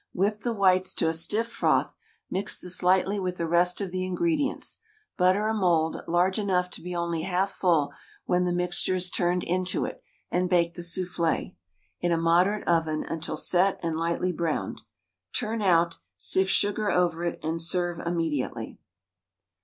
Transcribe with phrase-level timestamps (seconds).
[0.13, 1.95] Whip the whites to a stiff froth,
[2.27, 4.79] mix this lightly with the rest of the ingredients,
[5.15, 7.93] butter a mould, large enough to be only half full
[8.25, 10.01] when the mixture is turned into it,
[10.31, 11.55] and bake the soufflé
[11.99, 14.81] in a moderate oven until set and lightly browned.
[15.33, 18.79] Turn out, sift sugar over it, and serve immediately.